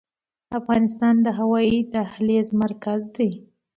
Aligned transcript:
افغانستان 0.59 1.15
د 1.25 1.27
هوایي 1.39 1.79
دهلیز 1.93 2.47
مرکز 2.61 3.01
دی؟ 3.15 3.29